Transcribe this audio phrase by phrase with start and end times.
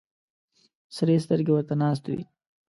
[0.95, 2.23] سرې سترګې ورته ناست وي.